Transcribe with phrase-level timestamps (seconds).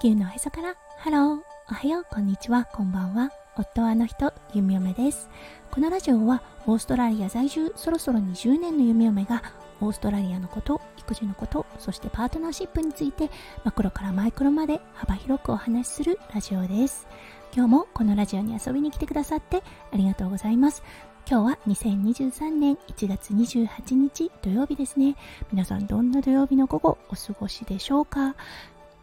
[0.00, 0.76] 地球のおへそから。
[0.98, 1.40] ハロー。
[1.70, 2.06] おはよう。
[2.08, 2.66] こんにちは。
[2.66, 3.32] こんばんは。
[3.56, 4.32] 夫はあの人。
[4.54, 5.28] 弓嫁です。
[5.72, 7.72] このラジオはオーストラリア在住。
[7.74, 9.42] そろそろ20年の弓嫁が
[9.80, 13.28] オーストラリアのこと育児のことそしてパートナーシップについて
[13.64, 17.08] マクロからマイクロまで幅広くお話しするラジオです。
[17.52, 20.84] 今日もこのラジオに遊びに来てくださってありがとうございます。
[21.28, 25.16] 今日は2023年1月28日土曜日ですね。
[25.50, 28.36] 皆さんどんな土曜日の午後お過ごしでしょうか？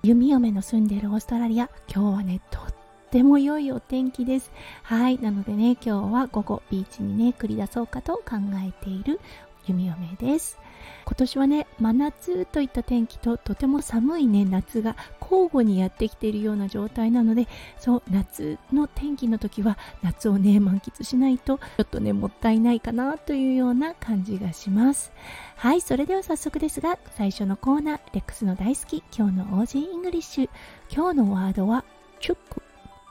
[0.06, 2.64] 弓嫁の住んでいるオーストラリア今日はねとっ
[3.10, 4.52] ても良いお天気です。
[4.84, 9.20] はいなのでね今日は午後ビーチにね繰り出そうかと考えている
[9.68, 10.58] 弓嫁です。
[11.06, 17.48] 今年はね真夏といった天気ととても寒いね夏が交互にやってきているような状態なので
[17.78, 25.12] そう夏の天気の時は夏をね満喫しないとちょっとねもったいないかなというような感じがします。
[25.58, 30.50] はいそれでは早速ですが最初のコーナーレックスの大好き今日の Aussie English。
[30.90, 31.86] 今日のワードは
[32.20, 32.62] chook。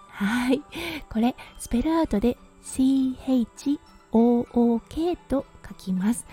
[0.09, 0.63] はい
[1.09, 3.79] これ spell out で CHOOK
[5.29, 6.27] と書きます。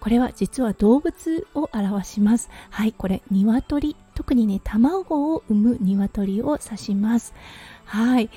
[0.00, 2.48] これは実は動物を表します。
[2.70, 3.96] はい、これ、鶏。
[4.14, 7.34] 特にね、卵を産む鶏を指します。
[7.84, 8.30] はい。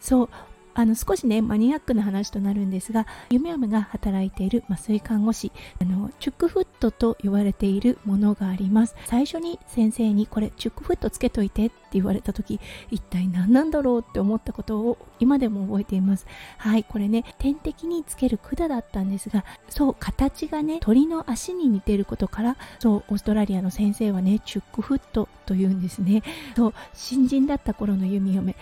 [0.00, 0.28] そう、
[0.74, 8.94] あの少しねマニアックな話となるんですが弓嫁が働いている麻酔看護師あのチュックフットと言われているものがあります。
[9.06, 16.26] 最初に先生にこれチュックフットつけといてって言われた時一体何なんだろうって思ったことを今でも覚えています。
[16.58, 26.22] はいこれね点滴につける管だったんですがそう形がね鳥の足に似てることからそうオーストラリアの先生はねチュックフットというんですね。
[26.56, 28.54] そう新人だった頃の弓嫁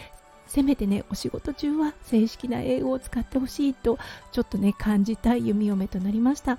[0.50, 3.98] せめてねお仕事中は正式な英語を使ってほしいと
[4.32, 6.58] ちょっとね感じた弓嫁となりました。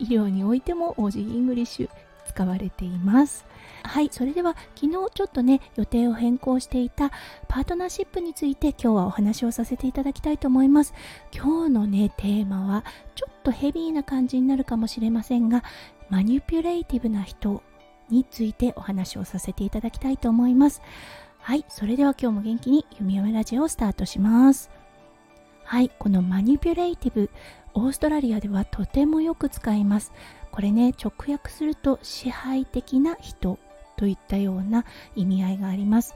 [0.00, 1.90] 医療においても OG イングリッシュ
[2.26, 3.46] 使われています。
[3.84, 7.10] はいそれでは昨日ちょっとね予定を変更していた
[7.46, 10.92] パートナーシップについて今日はお話をさせていただきたいと思います。
[11.32, 12.84] 今日のねテーマは
[13.14, 15.62] ちょっとヘビーな感じになるかもしれませんが
[16.10, 17.62] manipulative な人
[18.10, 20.82] についてお話をさせていただきたいと思います。
[21.48, 24.70] はい、それでは今日も元気に弓嫁ラジオをスタートします。
[25.64, 27.30] はい、このマニピュレイティブ、
[27.72, 30.12] オーストラリアではとてもよく使います。
[30.52, 33.58] これね、直訳すると支配的な人
[33.96, 34.84] といったような
[35.16, 36.14] 意味合いがあります。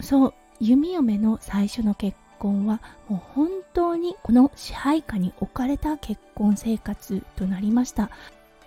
[0.00, 8.08] そう、弓嫁の最初の結婚はもう本当にこの支配下に置かれた結婚生活となりました。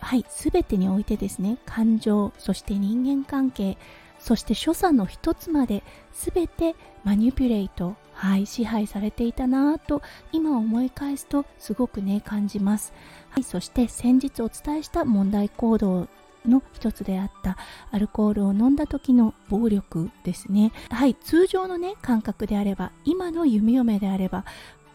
[0.01, 3.77] はい、すべてにおいてですね、感情、そして人間関係、
[4.23, 10.01] そして所作の一つまで全てマニュピュレート、はい、支配されていたなぁと
[10.31, 12.93] 今思い返すとすごくね感じます、
[13.31, 16.07] はい、そして先日お伝えした問題行動
[16.45, 17.57] の一つであった
[17.91, 20.71] アルコールを飲んだ時の暴力ですね。
[20.89, 24.45] はい通常のね感覚であれば今の弓嫁であれば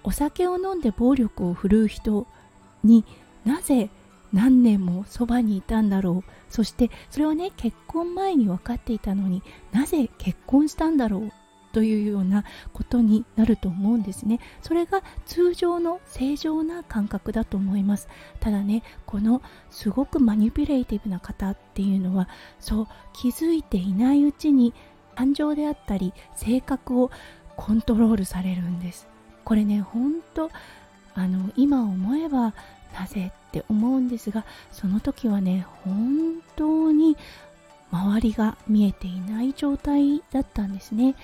[0.05, 2.27] お酒を飲んで暴力を振るう人
[2.83, 3.05] に
[3.44, 3.91] なぜ
[4.33, 6.31] 何年もそばにいたんだろう。
[6.50, 11.33] そしてそれをね結婚前に分かっていたのになぜ結婚したんだろう。
[11.71, 14.41] というようなことになると思うんですね。
[14.62, 18.09] それが通常の正常な感覚だと思います。
[18.41, 22.28] ただねこのすごくマニピュレーティブな方っていうのは
[22.59, 24.72] そう気づいていないうちに
[25.15, 27.11] 感情であったり性格を
[27.56, 29.06] コントロールされるんです。
[29.44, 30.50] これねほんと
[31.15, 32.55] あの今思えば
[32.99, 37.17] なぜって思うんですがその時はね本当に
[37.91, 41.15] 周りが見えていない状態だったんですね。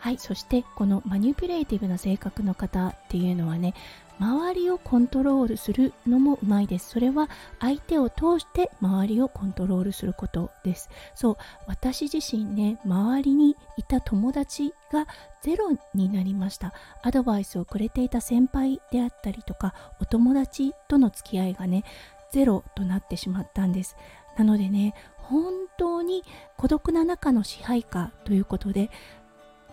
[0.00, 3.74] はいそしてこのマニュピュレーティブな性格の方っていうのはね
[4.20, 6.90] 周りをコントロールするのもうまいです。
[6.90, 7.28] それは
[7.60, 10.90] 相手を通して周りをコントロールすることです。
[11.14, 11.36] そう
[11.66, 15.06] 私自身ね周りにいた友達が
[15.42, 16.74] ゼロになりました。
[17.02, 21.84] アドバイスをくれていた先輩であったりとかお友達との付き合いがね
[22.30, 23.96] ゼロとなってしまったんです。
[24.36, 26.24] なのでね本当に
[26.56, 28.90] 孤独な中の支配下ということで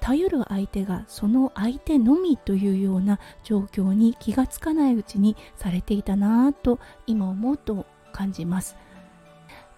[0.06, 8.76] 頼る相手がその相手のみというような状況に気がつかないうちにされていたなぁと今思うと感じます。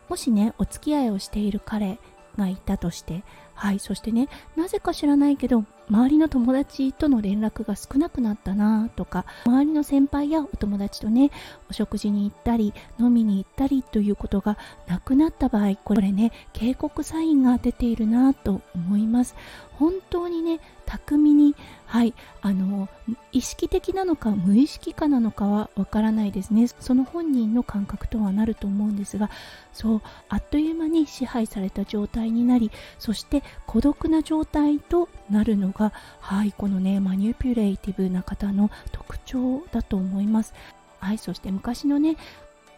[0.10, 1.98] もしねお付き合いをしている彼
[2.38, 3.24] がいたとして
[3.58, 11.32] はいそしてねなぜか知らないけど周りの友達との連絡が少なくなったなとか周りの先輩やお友達とね
[11.70, 14.58] お食事に行ったり飲みに行ったりということが
[14.88, 19.36] なくなった場合これね警告サインが出ているなと思います。
[19.78, 21.56] 本当にね巧みに
[21.86, 22.90] はいあの
[23.32, 26.68] 意識的なのか無意識化なのかはわからないですね。
[26.68, 29.30] その本人の感覚とはなると思うんですが
[29.72, 40.54] そうあっという間に支配された状態になりそして孤独な状態となるのがはいこのねマニュピュレイティブな方の特徴だと思います。
[41.00, 42.18] はいそして昔のね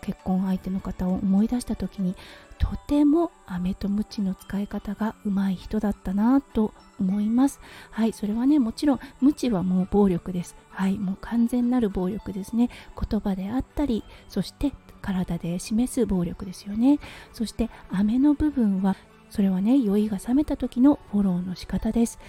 [0.02, 2.16] 結婚相手の方を思い出した時に
[2.58, 7.60] とても飴とムチの使い方がうまい人だったなと思います。
[7.92, 10.56] はいそれはねもちろんムチはもう暴力です。
[10.70, 12.70] はいもう完全なる暴力ですね。
[13.10, 17.00] 言葉であったりそして体で示す暴力ですよね。
[17.34, 18.96] そして飴の部分は
[19.30, 22.20] それはね酔いが覚めた時のフォローの仕方です。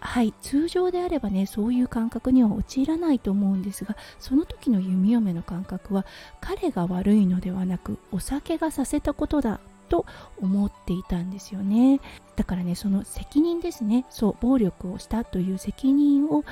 [0.00, 6.04] はい通常であればねそういう感覚には陥らないと思うんですがその時の弓嫁の感覚は
[6.42, 10.04] 彼が悪いのではなくお酒がさせたことだと
[10.42, 12.00] 思っていたんですよね。
[12.36, 14.04] だからねその責任ですね。
[14.10, 16.44] そう暴力をしたという責任を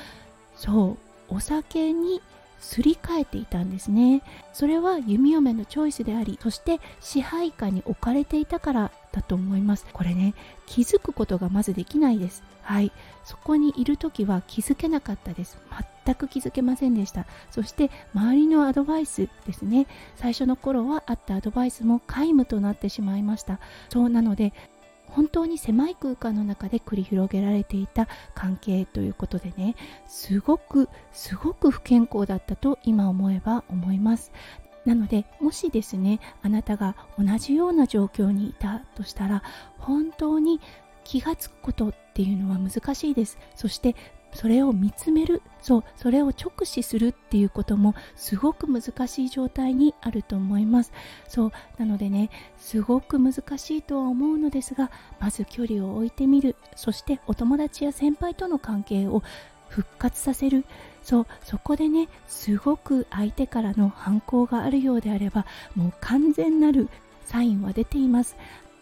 [0.56, 0.96] そ
[1.30, 2.22] うお酒に
[2.58, 4.22] すり替えていたんですね。
[4.52, 9.86] それは弓嫁のチョイスでありそして支配下に置かれていたからだと思います。
[9.92, 10.34] これね
[10.66, 12.42] 気づくことがまずできないです。
[12.62, 12.92] はい。
[13.24, 15.58] そこにいる時は気づけなかったです。
[16.04, 17.26] 全く気づけませんでした。
[17.50, 19.86] そして周りのアドバイスですね。
[20.16, 23.60] 最初の頃はあったアドバイスも皆無となってしまいました。
[23.90, 24.52] そうなので
[25.12, 29.76] 本当に狭い空間の中で繰り広げられていた関係ということでね
[30.08, 34.32] すごくすごく不健康だったと今思えば思います。
[34.84, 39.42] なのでもしですねあなたが同じような状況にいたとしたら
[39.78, 40.60] 本当に
[41.04, 43.38] 気がつくことっていうのは難しいです。
[43.54, 43.96] そして
[44.34, 50.92] それを見つめるそうそれを直視するっていうこともすごく難しい状態にあると思います。
[51.28, 54.90] そうなのでねすごく難しいとは思うのですが
[55.20, 56.56] まず距離を置いてみる。
[56.76, 59.22] そしてお友達や先輩との関係を
[59.68, 60.64] 復活させる。
[61.02, 66.88] そうそこでねすごく相手からの反抗があるようであればもう完全なる
[67.24, 68.36] サインは出ています。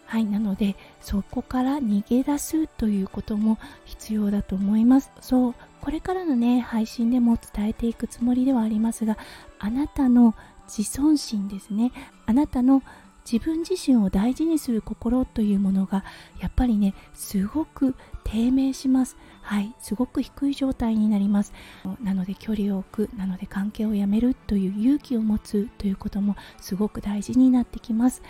[0.05, 5.11] はいなのでそこから逃げ出すということも必要だと思います。
[5.21, 9.17] そうこれからのね配信でも伝えていくつもりではありますが
[9.57, 10.35] あなたの
[10.67, 11.91] 自尊心ですね。
[12.25, 12.83] あなたの
[13.29, 16.03] 自分自身を大事にする心というものが
[16.39, 19.17] やっぱりねすごく低迷します。
[19.41, 21.53] はいすごく低い状態になります。
[22.01, 28.21] なので距離を置くなので関係をやめるという勇気を持つということもすごく大事になってきます。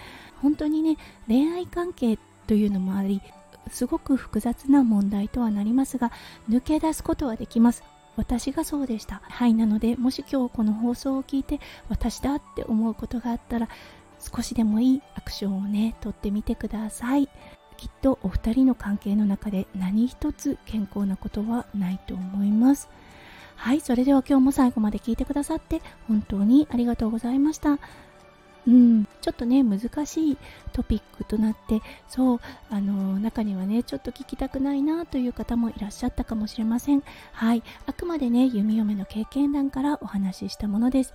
[0.41, 0.97] 本当にね
[1.27, 2.17] 恋愛関係
[2.47, 3.21] というのもあり
[3.69, 6.11] すごく複雑な問題とはなりますが
[6.49, 7.83] 抜け出すことはできます。
[8.17, 9.21] 私がそうでした。
[9.23, 11.59] はいなのでもし今日この放送を聞いて
[11.89, 13.69] 私だって思うことがあったら
[14.33, 17.29] 少しでもいいアクションをねとってみてください。
[17.77, 22.89] きっとお二人の関係の中で何一つ健康なことはないと思います。
[23.55, 27.79] はいそれでは今日も最後まで聞いてくださって本当にありがとうございました。
[28.67, 30.37] うん、ちょっとね難しい
[30.71, 32.39] トピックとなってそう
[32.69, 37.03] あの中にはねちょっと聞きたくないなという方もいらっしゃったかもしれません。
[37.33, 41.13] はいあくまでね弓嫁の経験談からお話ししたものです。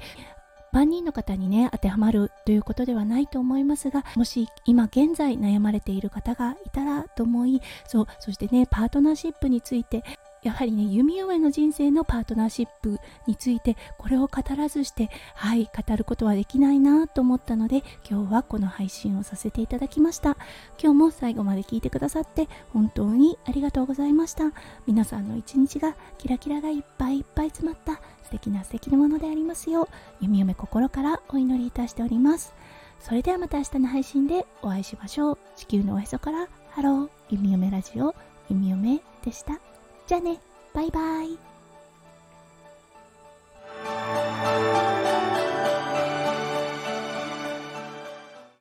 [0.72, 10.02] 万人の方にね当てはまるということではないと思いますがもし今現在悩まれている方がいたらと思いそうそしてねパートナーシップについて
[10.46, 20.36] やはりね弓嫁の人生のパートナーシップについてこれを語らずしてはい語ることはできないなと思ったので今日はこの配信をさせていただきました。
[20.80, 24.52] 今日も最後まで聞いてくださって本当にありがとうございました。
[24.86, 28.00] 皆さんの一日がキラキラがいっぱいいっぱい詰まった。
[28.26, 29.88] 素敵な素敵なものでありますよう
[30.20, 32.54] 弓嫁心からお祈りいたしております。
[33.00, 35.38] それではまた明日の配信でお会いしましょう。
[35.56, 38.14] 地球のおへそからハロー弓嫁ラジオ
[38.48, 39.58] 弓嫁でした。
[40.06, 40.38] じゃあね。
[40.74, 41.55] バイバイ。